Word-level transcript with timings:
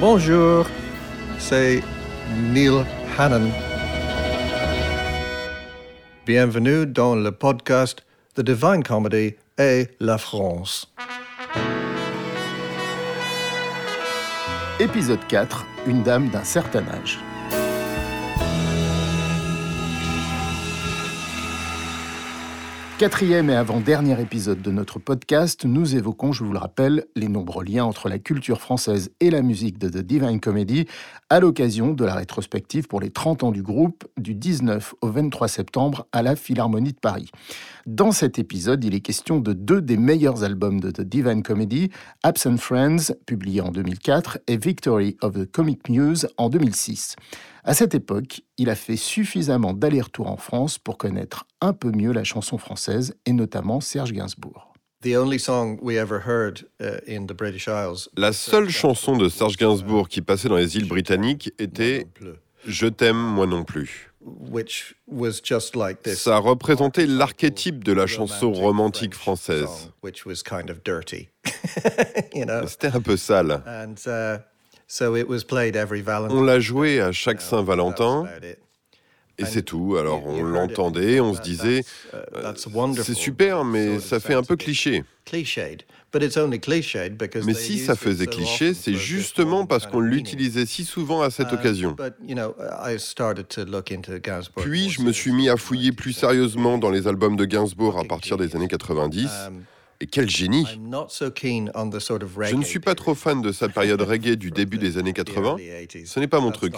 Bonjour, 0.00 0.66
c'est 1.38 1.82
Neil 2.34 2.86
Hannon. 3.18 3.50
Bienvenue 6.24 6.86
dans 6.86 7.14
le 7.14 7.30
podcast 7.30 8.02
The 8.34 8.40
Divine 8.40 8.82
Comedy 8.82 9.34
et 9.58 9.88
la 10.00 10.16
France. 10.16 10.90
Épisode 14.78 15.20
4 15.28 15.66
Une 15.86 16.02
dame 16.02 16.30
d'un 16.30 16.44
certain 16.44 16.84
âge. 16.88 17.18
Quatrième 23.00 23.48
et 23.48 23.56
avant-dernier 23.56 24.20
épisode 24.20 24.60
de 24.60 24.70
notre 24.70 24.98
podcast, 24.98 25.64
nous 25.64 25.96
évoquons, 25.96 26.32
je 26.32 26.44
vous 26.44 26.52
le 26.52 26.58
rappelle, 26.58 27.06
les 27.16 27.28
nombreux 27.28 27.64
liens 27.64 27.86
entre 27.86 28.10
la 28.10 28.18
culture 28.18 28.60
française 28.60 29.10
et 29.20 29.30
la 29.30 29.40
musique 29.40 29.78
de 29.78 29.88
The 29.88 30.04
Divine 30.04 30.38
Comedy 30.38 30.84
à 31.30 31.40
l'occasion 31.40 31.94
de 31.94 32.04
la 32.04 32.14
rétrospective 32.14 32.88
pour 32.88 33.00
les 33.00 33.08
30 33.08 33.42
ans 33.42 33.52
du 33.52 33.62
groupe 33.62 34.04
du 34.18 34.34
19 34.34 34.96
au 35.00 35.08
23 35.08 35.48
septembre 35.48 36.08
à 36.12 36.20
la 36.20 36.36
Philharmonie 36.36 36.92
de 36.92 36.98
Paris. 36.98 37.30
Dans 37.86 38.12
cet 38.12 38.38
épisode, 38.38 38.84
il 38.84 38.94
est 38.94 39.00
question 39.00 39.40
de 39.40 39.54
deux 39.54 39.80
des 39.80 39.96
meilleurs 39.96 40.44
albums 40.44 40.78
de 40.78 40.90
The 40.90 41.00
Divine 41.00 41.42
Comedy, 41.42 41.88
Absent 42.22 42.58
Friends, 42.58 43.14
publié 43.24 43.62
en 43.62 43.70
2004, 43.70 44.40
et 44.46 44.58
Victory 44.58 45.16
of 45.22 45.32
the 45.32 45.50
Comic 45.50 45.88
Muse 45.88 46.28
en 46.36 46.50
2006. 46.50 47.16
À 47.62 47.74
cette 47.74 47.94
époque, 47.94 48.42
il 48.56 48.70
a 48.70 48.74
fait 48.74 48.96
suffisamment 48.96 49.74
d'aller-retour 49.74 50.28
en 50.28 50.36
France 50.36 50.78
pour 50.78 50.96
connaître 50.96 51.46
un 51.60 51.72
peu 51.72 51.90
mieux 51.90 52.12
la 52.12 52.24
chanson 52.24 52.56
française 52.56 53.14
et 53.26 53.32
notamment 53.32 53.80
Serge 53.80 54.12
Gainsbourg. 54.12 54.72
Uh, 55.02 55.14
la 58.16 58.32
seule 58.32 58.68
chanson 58.68 59.16
de 59.16 59.28
Serge 59.28 59.56
Gainsbourg 59.56 60.08
qui 60.08 60.20
passait 60.20 60.48
dans 60.48 60.56
les 60.56 60.76
îles 60.76 60.88
britanniques 60.88 61.52
était 61.58 62.06
Je 62.66 62.86
t'aime 62.86 63.16
moi 63.16 63.46
non 63.46 63.64
plus. 63.64 64.10
Ça 66.14 66.36
représentait 66.36 67.06
l'archétype 67.06 67.82
de 67.82 67.92
la 67.92 68.06
chanson 68.06 68.52
romantique 68.52 69.14
française. 69.14 69.90
C'était 72.66 72.88
un 72.88 73.00
peu 73.00 73.16
sale. 73.16 73.62
On 76.32 76.42
l'a 76.42 76.58
joué 76.58 77.00
à 77.00 77.12
chaque 77.12 77.40
Saint-Valentin. 77.40 78.26
Et 79.38 79.44
c'est 79.44 79.62
tout. 79.62 79.96
Alors 79.96 80.26
on 80.26 80.42
l'entendait, 80.42 81.20
on 81.20 81.32
se 81.32 81.40
disait, 81.40 81.80
uh, 82.12 82.16
euh, 82.34 82.52
c'est 83.02 83.14
super, 83.14 83.64
mais 83.64 84.00
ça 84.00 84.18
fait 84.18 84.34
un 84.34 84.42
peu 84.42 84.56
cliché. 84.56 85.04
Mais 87.46 87.54
si 87.54 87.78
ça 87.78 87.94
faisait 87.94 88.26
cliché, 88.26 88.74
c'est 88.74 88.94
justement 88.94 89.64
parce 89.64 89.86
qu'on 89.86 90.00
l'utilisait 90.00 90.66
si 90.66 90.84
souvent 90.84 91.22
à 91.22 91.30
cette 91.30 91.52
uh, 91.52 91.54
occasion. 91.54 91.94
Puis 94.56 94.90
je 94.90 95.02
me 95.02 95.12
suis 95.12 95.30
mis 95.30 95.48
à 95.48 95.56
fouiller 95.56 95.92
plus 95.92 96.12
sérieusement 96.12 96.78
dans 96.78 96.90
les 96.90 97.06
albums 97.06 97.36
de 97.36 97.44
Gainsbourg 97.44 97.96
à 97.96 98.04
partir 98.04 98.36
des 98.36 98.56
années 98.56 98.68
90. 98.68 99.30
Et 100.02 100.06
quel 100.06 100.30
génie. 100.30 100.66
Je 100.66 102.56
ne 102.56 102.64
suis 102.64 102.80
pas 102.80 102.94
trop 102.94 103.14
fan 103.14 103.42
de 103.42 103.52
sa 103.52 103.68
période 103.68 104.00
reggae 104.00 104.36
du 104.36 104.50
début 104.50 104.78
des 104.78 104.96
années 104.96 105.12
80. 105.12 105.56
Ce 106.06 106.20
n'est 106.20 106.28
pas 106.28 106.40
mon 106.40 106.50
truc. 106.50 106.74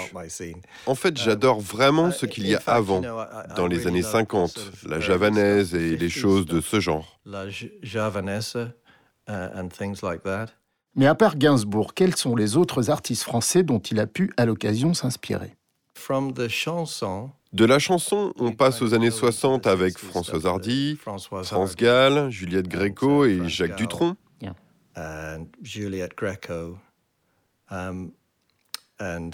En 0.87 0.95
fait, 0.97 1.17
j'adore 1.17 1.61
vraiment 1.61 2.11
ce 2.11 2.27
qu'il 2.27 2.49
y 2.49 2.55
a 2.57 2.63
avant, 2.67 3.01
dans 3.57 3.67
les 3.69 3.87
années 3.87 4.03
50, 4.03 4.59
la 4.89 4.99
javanaise 5.01 5.75
et 5.75 5.97
les 5.97 6.09
choses 6.09 6.47
de 6.47 6.61
ce 6.61 6.81
genre. 6.81 7.21
Mais 10.95 11.07
à 11.07 11.15
part 11.15 11.37
Gainsbourg, 11.37 11.95
quels 11.95 12.17
sont 12.17 12.37
les 12.37 12.57
autres 12.57 12.91
artistes 12.91 13.23
français 13.23 13.63
dont 13.63 13.79
il 13.79 13.99
a 13.99 14.07
pu 14.07 14.33
à 14.37 14.45
l'occasion 14.45 14.93
s'inspirer? 14.95 15.57
De 17.53 17.65
la 17.65 17.79
chanson, 17.79 18.33
on 18.39 18.53
passe 18.53 18.81
aux 18.83 18.95
années 18.95 19.11
60 19.11 19.67
avec 19.67 19.99
Françoise 19.99 20.47
Hardy, 20.47 20.97
France 20.97 21.77
Gall, 21.77 22.31
Juliette 22.31 22.69
Gréco 22.69 23.25
et 23.25 23.49
Jacques 23.49 23.77
Dutronc. 23.77 24.17
Juliette 25.63 26.15
Greco 26.17 26.77
um, 27.71 28.13
and 29.01 29.31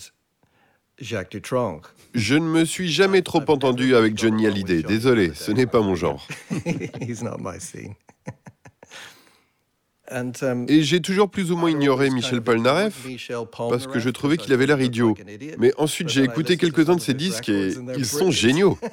Jacques 1.01 1.31
Dutronc. 1.31 1.83
Je 2.15 2.35
ne 2.35 2.47
me 2.47 2.65
suis 2.65 2.89
jamais 2.89 3.23
trop 3.23 3.43
entendu 3.49 3.95
avec 3.95 4.17
Johnny 4.19 4.47
Hallyday. 4.47 4.83
Désolé, 4.83 5.33
ce 5.35 5.53
n'est 5.53 5.67
pas 5.67 5.81
mon 5.81 5.95
genre. 5.95 6.27
Um, 7.11 7.95
Et 10.69 10.83
j'ai 10.83 11.01
toujours 11.01 11.31
plus 11.31 11.53
ou 11.53 11.57
moins 11.57 11.71
ignoré 11.71 12.11
Michel 12.11 12.41
Polnareff 12.41 13.07
parce 13.57 13.87
que 13.87 13.99
je 13.99 14.11
trouvais 14.11 14.37
qu'il 14.37 14.53
avait 14.53 14.67
l'air 14.67 14.81
idiot. 14.81 15.15
Mais 15.59 15.73
ensuite, 15.79 16.09
j'ai 16.09 16.23
écouté 16.23 16.57
quelques-uns 16.57 16.97
de 16.97 17.01
ses 17.01 17.15
disques 17.15 17.49
et 17.49 17.75
ils 17.97 18.07
sont 18.07 18.31
géniaux. 18.31 18.79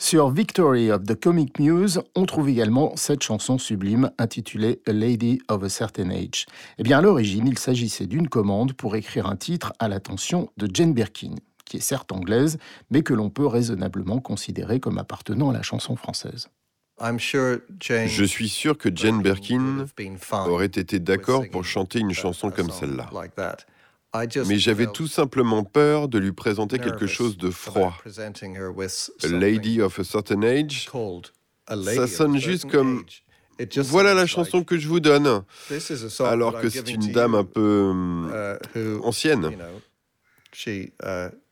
Sur 0.00 0.30
Victory 0.30 0.92
of 0.92 1.02
the 1.02 1.16
Comic 1.18 1.58
Muse, 1.58 2.00
on 2.14 2.24
trouve 2.24 2.48
également 2.48 2.92
cette 2.94 3.24
chanson 3.24 3.58
sublime 3.58 4.12
intitulée 4.16 4.80
A 4.86 4.92
Lady 4.92 5.40
of 5.48 5.64
a 5.64 5.68
Certain 5.68 6.10
Age. 6.10 6.46
Eh 6.78 6.84
bien, 6.84 6.98
à 6.98 7.02
l'origine, 7.02 7.48
il 7.48 7.58
s'agissait 7.58 8.06
d'une 8.06 8.28
commande 8.28 8.74
pour 8.74 8.94
écrire 8.94 9.26
un 9.26 9.34
titre 9.34 9.72
à 9.80 9.88
l'attention 9.88 10.50
de 10.56 10.68
Jane 10.72 10.94
Birkin, 10.94 11.34
qui 11.64 11.78
est 11.78 11.80
certes 11.80 12.12
anglaise, 12.12 12.58
mais 12.92 13.02
que 13.02 13.12
l'on 13.12 13.28
peut 13.28 13.46
raisonnablement 13.46 14.20
considérer 14.20 14.78
comme 14.78 14.98
appartenant 14.98 15.50
à 15.50 15.52
la 15.52 15.62
chanson 15.62 15.96
française. 15.96 16.48
Je 17.00 18.24
suis 18.24 18.48
sûr 18.48 18.76
que 18.76 18.88
Jane 18.94 19.22
Birkin 19.22 19.86
aurait 20.32 20.66
été 20.66 20.98
d'accord 20.98 21.44
pour 21.50 21.64
chanter 21.64 22.00
une 22.00 22.12
chanson 22.12 22.50
comme 22.50 22.70
celle-là. 22.70 23.10
Mais 24.46 24.58
j'avais 24.58 24.86
tout 24.86 25.06
simplement 25.06 25.64
peur 25.64 26.08
de 26.08 26.18
lui 26.18 26.32
présenter 26.32 26.78
quelque 26.78 27.06
chose 27.06 27.36
de 27.36 27.50
froid. 27.50 27.96
A 29.22 29.28
Lady 29.28 29.80
of 29.80 29.98
a 29.98 30.04
Certain 30.04 30.42
Age, 30.42 30.88
ça 31.68 32.06
sonne 32.06 32.38
juste 32.38 32.70
comme 32.70 33.04
voilà 33.76 34.14
la 34.14 34.26
chanson 34.26 34.62
que 34.62 34.78
je 34.78 34.88
vous 34.88 35.00
donne, 35.00 35.42
alors 36.20 36.60
que 36.60 36.68
c'est 36.68 36.90
une 36.90 37.12
dame 37.12 37.34
un 37.34 37.44
peu 37.44 37.92
ancienne. 39.02 39.56
She 40.50 40.92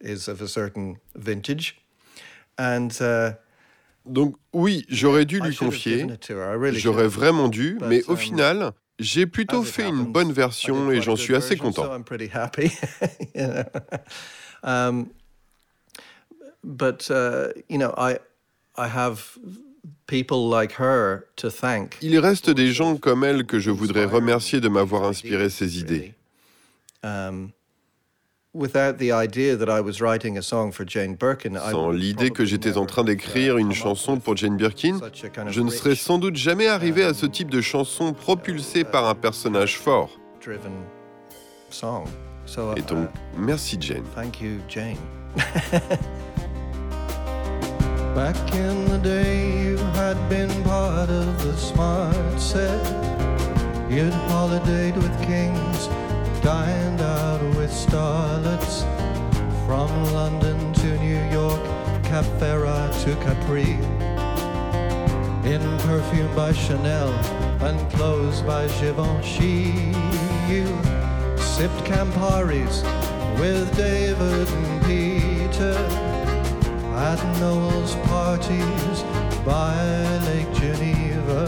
is 0.03 0.28
of 0.28 0.41
a 0.41 0.49
certain 0.49 0.95
vintage, 1.15 1.77
and 2.59 2.89
uh, 3.01 3.34
donc 4.06 4.37
oui, 4.53 4.84
j'aurais 4.89 5.25
dû 5.25 5.41
lui 5.41 5.55
confier, 5.55 6.06
j'aurais 6.72 7.09
vraiment 7.09 7.49
dû, 7.49 7.78
mais 7.89 8.03
au 8.05 8.12
um, 8.12 8.17
final, 8.17 8.72
j'ai 8.99 9.27
plutôt 9.27 9.62
fait 9.62 9.89
une 9.89 10.05
bonne 10.05 10.33
version 10.33 10.91
et 10.91 11.03
j'en 11.03 11.17
suis 11.17 11.34
assez 11.34 11.56
content. 11.56 11.91
Il 22.00 22.19
reste 22.19 22.50
des 22.50 22.72
gens 22.72 22.97
comme 22.97 23.25
elle 23.25 23.45
que 23.45 23.59
je 23.59 23.71
voudrais 23.71 24.05
remercier 24.05 24.61
de 24.61 24.69
m'avoir 24.69 25.05
inspiré 25.05 25.50
ces 25.50 25.78
idées. 25.78 26.15
Um, 27.03 27.50
sans 31.71 31.91
l'idée 31.91 32.31
que 32.31 32.44
j'étais 32.44 32.77
en 32.77 32.87
train 32.87 33.05
d'écrire 33.05 33.59
une 33.59 33.72
chanson 33.72 34.19
pour 34.19 34.37
Jane 34.37 34.56
Birkin, 34.56 34.99
je 35.49 35.61
ne 35.61 35.71
serais 35.71 35.94
sans 35.94 36.19
doute 36.19 36.37
jamais 36.37 36.66
arrivé 36.66 37.05
à 37.05 37.15
ce 37.15 37.27
type 37.27 37.50
de 37.50 37.61
chanson 37.61 38.12
propulsée 38.12 38.84
par 38.84 39.09
un 39.09 39.15
personnage 39.15 39.78
fort. 39.78 40.11
Et 42.77 42.83
donc, 42.83 43.09
merci 43.37 43.78
Jane. 43.81 44.05
Back 48.15 48.37
in 48.55 48.87
the 48.87 48.99
day, 49.03 49.62
you 49.62 49.77
had 49.95 50.16
been 50.31 50.49
part 50.65 51.11
of 51.11 51.27
the 51.45 51.55
smart 51.59 52.15
set. 52.39 52.81
You'd 53.91 54.15
holidayed 54.31 54.97
with 54.97 55.12
kings. 55.27 55.91
dined 56.47 57.01
out 57.01 57.35
with 57.66 57.74
starlets 57.74 58.84
from 59.66 59.91
London 60.13 60.72
to 60.72 60.86
New 61.01 61.21
York, 61.33 61.60
Cap 62.04 62.24
Ferrat 62.39 62.92
to 63.03 63.16
Capri. 63.24 63.72
In 65.53 65.63
perfume 65.78 66.33
by 66.36 66.53
Chanel 66.53 67.09
and 67.66 67.77
clothes 67.92 68.41
by 68.42 68.68
Givenchy, 68.80 69.92
you 70.48 70.66
sipped 71.36 71.83
Camparis 71.91 72.84
with 73.41 73.77
David 73.77 74.48
and 74.48 74.84
Peter 74.86 75.77
at 76.95 77.21
Noel's 77.41 77.97
parties 78.07 79.03
by 79.45 79.74
Lake 80.28 80.53
Geneva, 80.54 81.41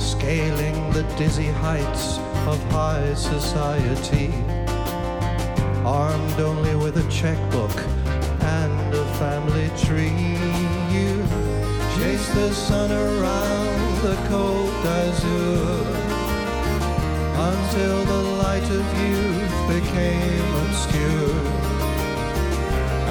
scaling 0.00 0.90
the 0.90 1.04
dizzy 1.16 1.52
heights 1.62 2.18
of 2.48 2.60
high 2.72 3.14
society, 3.14 4.32
armed 5.86 6.40
only 6.40 6.74
with 6.76 6.96
a 6.96 7.10
checkbook 7.10 7.76
and 8.40 8.94
a 8.94 9.04
family 9.16 9.68
tree. 9.84 10.38
You 10.94 11.22
chase 11.96 12.26
the 12.34 12.52
sun 12.52 12.90
around 12.90 14.02
the 14.02 14.16
Côte 14.28 14.82
d'Azur 14.82 16.04
until 17.50 18.04
the 18.04 18.22
light 18.42 18.68
of 18.78 18.84
youth 19.04 19.56
became 19.68 20.54
obscure 20.64 21.36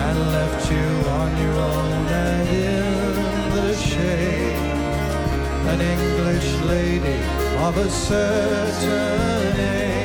and 0.05 0.19
left 0.31 0.71
you 0.71 0.89
on 1.21 1.29
your 1.43 1.57
own 1.71 2.07
and 2.07 2.49
in 2.49 3.55
the 3.55 3.75
shade. 3.75 4.57
An 5.73 5.79
English 5.79 6.49
lady 6.61 7.19
of 7.67 7.77
a 7.77 7.89
certain 7.89 9.59
age. 9.59 10.02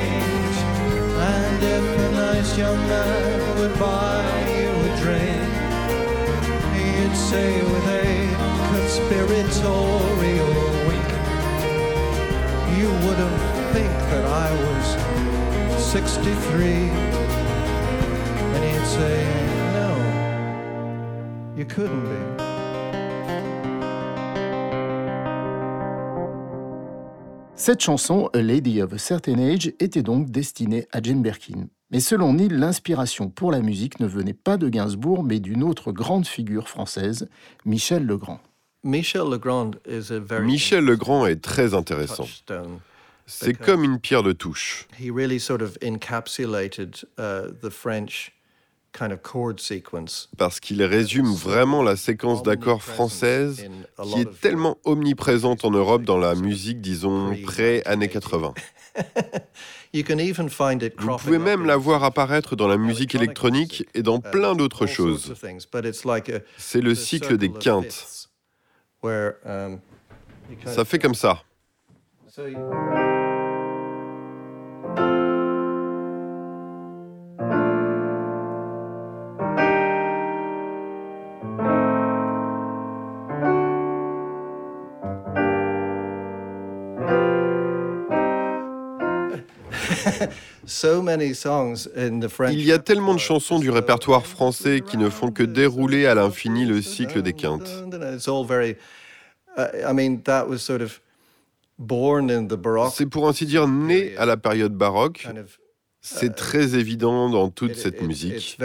And 1.21 1.63
if 1.63 1.83
a 1.99 2.11
nice 2.13 2.57
young 2.57 2.77
man 2.87 3.59
would 3.59 3.77
buy 3.77 4.23
you 4.57 4.69
a 4.69 4.91
drink, 5.03 5.49
he'd 6.75 7.15
say 7.15 7.61
with 7.61 7.87
a 7.87 8.07
conspiratorial 8.71 10.53
wink, 10.87 11.09
you 12.77 12.87
wouldn't 13.05 13.41
think 13.73 13.93
that 14.11 14.25
I 14.25 14.49
was 14.63 14.85
63. 15.83 16.89
And 18.55 18.63
he'd 18.63 18.87
say, 18.87 19.17
no, 19.79 19.89
you 21.57 21.65
couldn't 21.65 22.05
be. 22.05 22.58
Cette 27.69 27.81
chanson, 27.81 28.31
A 28.33 28.41
Lady 28.41 28.81
of 28.81 28.93
a 28.93 28.97
Certain 28.97 29.37
Age, 29.37 29.67
était 29.79 30.01
donc 30.01 30.31
destinée 30.31 30.87
à 30.91 31.03
Jane 31.03 31.21
Birkin. 31.21 31.67
Mais 31.91 31.99
selon 31.99 32.33
Neil, 32.33 32.49
l'inspiration 32.49 33.29
pour 33.29 33.51
la 33.51 33.59
musique 33.59 33.99
ne 33.99 34.07
venait 34.07 34.33
pas 34.33 34.57
de 34.57 34.69
Gainsbourg, 34.69 35.23
mais 35.23 35.39
d'une 35.39 35.61
autre 35.61 35.91
grande 35.91 36.25
figure 36.25 36.67
française, 36.67 37.29
Michel 37.65 38.07
Legrand. 38.07 38.39
Michel 38.83 39.29
Legrand, 39.29 39.69
Michel 40.41 40.83
Legrand 40.83 41.27
est 41.27 41.43
très 41.43 41.75
intéressant. 41.75 42.27
C'est 43.27 43.53
comme 43.53 43.83
une 43.83 43.99
pierre 43.99 44.23
de 44.23 44.31
touche. 44.31 44.87
Parce 50.37 50.59
qu'il 50.59 50.83
résume 50.83 51.33
vraiment 51.33 51.83
la 51.83 51.95
séquence 51.95 52.43
d'accords 52.43 52.83
française 52.83 53.65
qui 54.03 54.21
est 54.21 54.39
tellement 54.41 54.77
omniprésente 54.83 55.65
en 55.65 55.71
Europe 55.71 56.03
dans 56.03 56.17
la 56.17 56.35
musique, 56.35 56.81
disons, 56.81 57.35
pré-années 57.45 58.09
80. 58.09 58.53
Vous 59.93 61.17
pouvez 61.17 61.39
même 61.39 61.65
la 61.65 61.77
voir 61.77 62.03
apparaître 62.03 62.55
dans 62.55 62.67
la 62.67 62.77
musique 62.77 63.15
électronique 63.15 63.87
et 63.95 64.03
dans 64.03 64.19
uh, 64.19 64.31
plein 64.31 64.55
d'autres 64.55 64.85
choses. 64.85 65.33
C'est 66.57 66.81
le 66.81 66.95
cycle 66.95 67.37
des 67.37 67.51
quintes. 67.51 68.29
Um, 69.03 69.79
ça 70.65 70.85
fait 70.85 70.99
comme 70.99 71.15
ça. 71.15 71.43
Il 92.53 92.61
y 92.61 92.71
a 92.71 92.79
tellement 92.79 93.13
de 93.13 93.19
chansons 93.19 93.59
du 93.59 93.69
répertoire 93.69 94.25
français 94.25 94.81
qui 94.81 94.97
ne 94.97 95.09
font 95.09 95.31
que 95.31 95.43
dérouler 95.43 96.05
à 96.05 96.15
l'infini 96.15 96.65
le 96.65 96.81
cycle 96.81 97.21
des 97.21 97.33
quintes. 97.33 97.69
C'est 102.91 103.05
pour 103.05 103.27
ainsi 103.27 103.45
dire 103.45 103.67
né 103.67 104.15
à 104.17 104.25
la 104.25 104.37
période 104.37 104.73
baroque. 104.73 105.27
C'est 106.01 106.35
très 106.35 106.75
évident 106.75 107.29
dans 107.29 107.49
toute 107.49 107.75
cette 107.75 108.01
musique. 108.01 108.57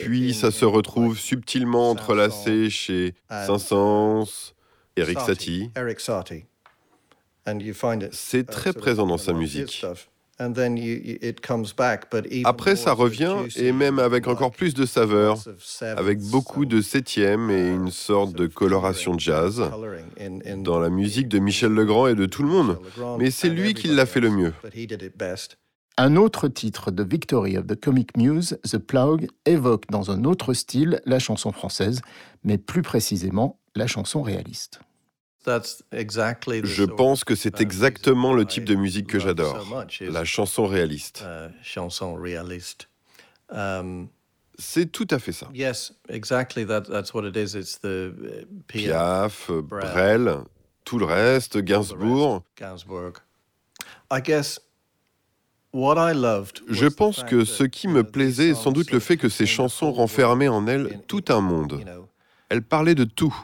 Puis 0.00 0.34
ça 0.34 0.50
se 0.50 0.64
retrouve 0.64 1.16
subtilement 1.18 1.90
entrelacé 1.90 2.70
chez 2.70 3.14
Saint-Saëns, 3.30 4.52
Eric 4.96 5.20
Satie. 5.20 5.70
C'est 8.12 8.44
très 8.46 8.72
présent 8.72 9.06
dans 9.06 9.16
sa 9.16 9.32
musique. 9.32 9.84
Après, 12.44 12.76
ça 12.76 12.92
revient, 12.92 13.36
et 13.56 13.72
même 13.72 13.98
avec 13.98 14.26
encore 14.28 14.50
plus 14.52 14.74
de 14.74 14.84
saveur, 14.86 15.38
avec 15.96 16.20
beaucoup 16.20 16.64
de 16.64 16.80
septièmes 16.80 17.50
et 17.50 17.68
une 17.70 17.90
sorte 17.90 18.34
de 18.34 18.46
coloration 18.46 19.18
jazz 19.18 19.62
dans 20.58 20.78
la 20.78 20.90
musique 20.90 21.28
de 21.28 21.38
Michel 21.38 21.72
Legrand 21.72 22.06
et 22.08 22.14
de 22.14 22.26
tout 22.26 22.42
le 22.42 22.48
monde. 22.48 22.78
Mais 23.18 23.30
c'est 23.30 23.48
lui 23.48 23.74
qui 23.74 23.86
l'a 23.88 24.06
fait 24.06 24.20
le 24.20 24.30
mieux. 24.30 24.52
Un 26.00 26.14
autre 26.14 26.46
titre 26.46 26.92
de 26.92 27.02
Victory 27.02 27.58
of 27.58 27.66
the 27.66 27.74
Comic 27.74 28.16
Muse, 28.16 28.56
The 28.62 28.78
Plough, 28.78 29.26
évoque 29.46 29.88
dans 29.90 30.12
un 30.12 30.22
autre 30.22 30.54
style 30.54 31.02
la 31.06 31.18
chanson 31.18 31.50
française, 31.50 32.02
mais 32.44 32.56
plus 32.56 32.82
précisément 32.82 33.58
la 33.74 33.88
chanson 33.88 34.22
réaliste. 34.22 34.78
Je 35.44 36.84
pense 36.84 37.24
que 37.24 37.34
c'est 37.34 37.60
exactement 37.60 38.32
le 38.32 38.44
type 38.44 38.64
de 38.64 38.76
musique 38.76 39.08
que 39.08 39.18
j'adore, 39.18 39.66
la 40.00 40.24
chanson 40.24 40.66
réaliste. 40.66 41.24
C'est 44.56 44.92
tout 44.92 45.08
à 45.10 45.18
fait 45.18 45.32
ça. 45.32 45.48
Piaf, 48.68 49.50
Brel, 49.50 50.36
tout 50.84 51.00
le 51.00 51.06
reste, 51.06 51.58
Gainsbourg. 51.58 52.44
Je 56.68 56.86
pense 56.86 57.24
que 57.24 57.44
ce 57.44 57.64
qui 57.64 57.88
me 57.88 58.04
plaisait 58.04 58.50
est 58.50 58.54
sans 58.54 58.72
doute 58.72 58.90
le 58.90 59.00
fait 59.00 59.16
que 59.16 59.28
ces 59.28 59.46
chansons 59.46 59.92
renfermaient 59.92 60.48
en 60.48 60.66
elles 60.66 61.00
tout 61.06 61.24
un 61.28 61.40
monde. 61.40 61.84
Elles 62.48 62.62
parlaient 62.62 62.94
de 62.94 63.04
tout. 63.04 63.34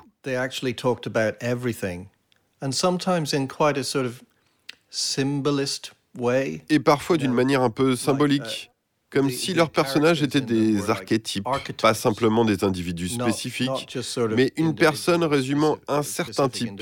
Et 6.71 6.81
parfois 6.81 7.17
d'une 7.17 7.32
manière 7.32 7.62
un 7.62 7.71
peu 7.71 7.97
symbolique 7.97 8.70
comme 9.14 9.31
si 9.31 9.55
leurs 9.55 9.70
personnages 9.70 10.22
étaient 10.22 10.40
des 10.40 10.90
archétypes, 10.90 11.46
pas 11.81 11.94
simplement 11.94 12.44
des 12.44 12.64
individus 12.64 13.08
spécifiques, 13.08 13.96
mais 14.37 14.52
une 14.56 14.75
personne 14.75 15.25
résumant 15.25 15.78
un 15.88 16.02
certain 16.02 16.49
type, 16.49 16.81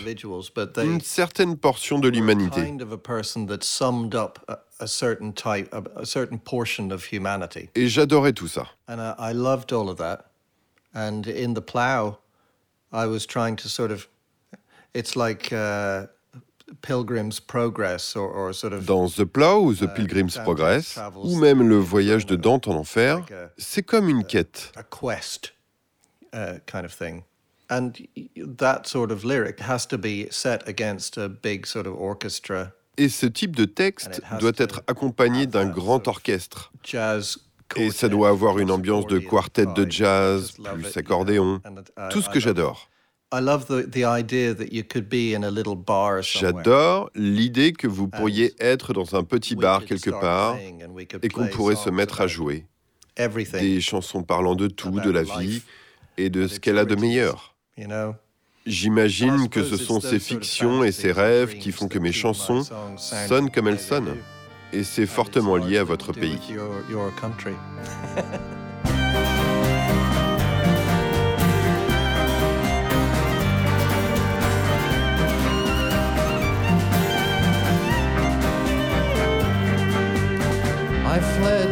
une 0.83 1.01
certaine 1.01 1.57
portion 1.57 1.99
de 1.99 2.09
l'humanité. 2.09 2.75
Et 7.75 7.89
j'adorais 7.89 8.33
tout 8.33 8.49
ça. 8.49 8.67
And 10.95 11.27
in 11.27 11.55
the 11.55 11.61
plow, 11.61 12.19
I 12.93 13.07
was 13.07 13.27
trying 13.27 13.57
to 13.57 13.69
sort 13.69 13.91
of, 13.91 14.09
it's 14.95 15.17
like 15.17 15.53
uh, 15.53 16.07
dans 18.87 19.09
The 19.09 19.25
Plow 19.25 19.65
ou 19.65 19.75
The 19.75 19.83
uh, 19.83 19.89
Pilgrim's 19.95 20.39
Progress, 20.39 20.99
ou 21.17 21.37
même 21.37 21.67
le 21.69 21.77
voyage 21.77 22.27
de 22.27 22.37
Dante 22.37 22.69
en 22.69 22.77
enfer, 22.77 23.25
c'est 23.57 23.83
comme 23.83 24.09
une 24.09 24.25
quête. 24.25 24.73
Et 32.99 33.09
ce 33.09 33.27
type 33.27 33.57
de 33.57 33.65
texte 33.65 34.23
doit 34.39 34.53
être 34.57 34.83
accompagné 34.87 35.47
d'un 35.47 35.67
grand 35.67 36.07
orchestre. 36.09 36.73
Et 37.77 37.91
ça 37.91 38.09
doit 38.09 38.29
avoir 38.29 38.59
une 38.59 38.71
ambiance 38.71 39.07
de 39.07 39.19
quartet 39.19 39.67
de 39.67 39.91
jazz, 39.91 40.53
plus 40.75 40.97
accordéon, 40.97 41.61
tout 42.11 42.21
ce 42.21 42.29
que 42.29 42.41
j'adore. 42.41 42.91
J'adore 46.23 47.11
l'idée 47.15 47.73
que 47.73 47.87
vous 47.87 48.09
pourriez 48.09 48.55
être 48.61 48.93
dans 48.93 49.15
un 49.17 49.25
petit 49.25 49.57
bar 49.57 49.85
quelque 49.85 50.11
part 50.11 50.57
et 51.23 51.29
qu'on 51.29 51.47
pourrait 51.49 51.77
se 51.77 51.91
mettre 51.91 52.21
à 52.21 52.27
jouer. 52.27 52.67
Des 53.61 53.81
chansons 53.81 54.23
parlant 54.23 54.55
de 54.55 54.69
tout, 54.69 55.01
de 55.01 55.11
la 55.11 55.23
vie 55.23 55.63
et 56.19 56.31
de 56.31 56.47
ce 56.47 56.61
qu'elle 56.61 56.79
a 56.79 56.85
de 56.85 56.95
meilleur. 56.95 57.55
J'imagine 58.67 59.49
que 59.49 59.65
ce 59.65 59.77
sont 59.77 60.01
ces 60.01 60.19
fictions 60.21 60.85
et 60.85 60.93
ces 60.93 61.11
rêves 61.13 61.59
qui 61.59 61.73
font 61.73 61.89
que 61.89 61.99
mes 61.99 62.13
chansons 62.13 62.63
sonnent 62.97 63.51
comme 63.51 63.69
elles 63.69 63.81
sonnent. 63.81 64.17
Et 64.73 64.85
c'est 64.85 65.07
fortement 65.07 65.57
lié 65.57 65.79
à 65.79 65.85
votre 65.85 66.13
pays. 66.13 66.39
I 81.13 81.21
fled 81.21 81.69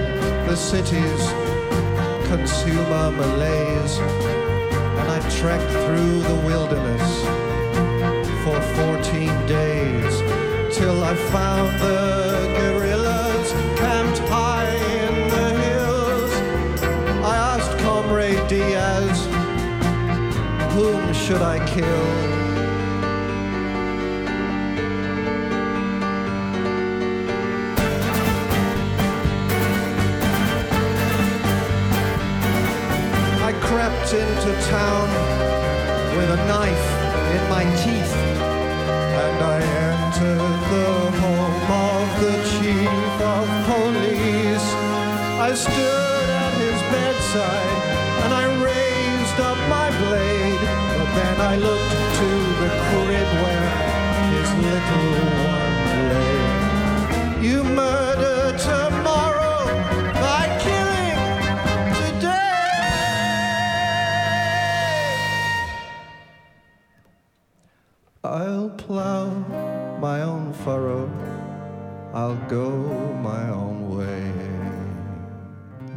the 0.50 0.54
city's 0.54 1.25
consumer 2.28 3.11
malaise, 3.11 3.97
and 3.97 5.11
I 5.11 5.18
trekked 5.40 5.73
through 5.87 6.20
the 6.20 6.35
wilderness 6.44 7.09
for 8.44 8.61
14 8.85 9.47
days 9.47 10.20
till 10.76 11.02
I 11.02 11.14
found 11.32 11.70
the 11.80 12.52
guerrillas 12.59 13.52
camped 13.78 14.18
high 14.28 14.75
in 15.04 15.30
the 15.30 15.49
hills. 15.64 16.32
I 17.25 17.35
asked 17.35 17.78
Comrade 17.78 18.47
Diaz, 18.47 19.25
whom 20.75 21.14
should 21.14 21.40
I 21.40 21.66
kill? 21.66 22.50
Crept 34.11 34.29
into 34.29 34.52
town 34.69 35.09
with 36.17 36.31
a 36.31 36.37
knife 36.47 36.88
in 37.35 37.50
my 37.50 37.64
teeth, 37.83 38.14
and 38.14 39.38
I 39.45 39.61
entered 39.62 40.59
the 40.75 40.90
home 41.21 41.62
of 41.71 42.07
the 42.21 42.37
chief 42.52 43.21
of 43.35 43.47
police. 43.67 44.67
I 45.38 45.55
stood 45.55 46.29
at 46.45 46.52
his 46.59 46.81
bedside 46.93 47.83
and 48.25 48.33
I 48.35 48.45
raised 48.62 49.40
up 49.40 49.59
my 49.69 49.88
blade, 49.99 50.61
but 50.97 51.14
then 51.14 51.40
I 51.40 51.57
looked 51.57 52.00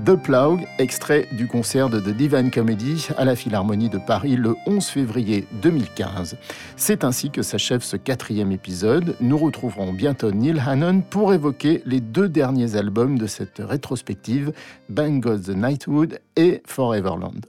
The 0.05 0.15
Plough, 0.15 0.59
extrait 0.77 1.27
du 1.31 1.47
concert 1.47 1.89
de 1.89 1.99
The 1.99 2.09
Divine 2.09 2.51
Comedy 2.51 3.07
à 3.17 3.25
la 3.25 3.35
Philharmonie 3.35 3.89
de 3.89 3.97
Paris 3.97 4.35
le 4.35 4.55
11 4.67 4.85
février 4.85 5.47
2015. 5.63 6.37
C'est 6.75 7.03
ainsi 7.03 7.31
que 7.31 7.41
s'achève 7.41 7.81
ce 7.81 7.97
quatrième 7.97 8.51
épisode. 8.51 9.15
Nous 9.21 9.39
retrouverons 9.39 9.91
bientôt 9.91 10.31
Neil 10.31 10.61
Hannon 10.63 11.01
pour 11.01 11.33
évoquer 11.33 11.81
les 11.87 11.99
deux 11.99 12.29
derniers 12.29 12.75
albums 12.75 13.17
de 13.17 13.25
cette 13.25 13.57
rétrospective, 13.57 14.53
Bang 14.89 15.19
God 15.19 15.41
the 15.41 15.55
Nightwood 15.55 16.19
et 16.35 16.61
Foreverland. 16.67 17.47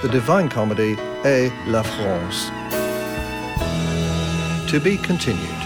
The 0.00 0.08
Divine 0.08 0.48
Comedy 0.48 0.96
et 1.24 1.50
La 1.66 1.82
France. 1.82 2.52
To 4.70 4.78
be 4.78 4.96
continued. 4.96 5.57